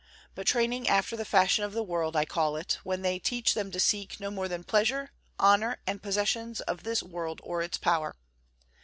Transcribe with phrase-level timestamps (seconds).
[0.33, 3.69] But training after the fashion of the world I call it, when they teach them
[3.69, 8.15] to seek no more than pleasure, honor and possessions of this world or its power.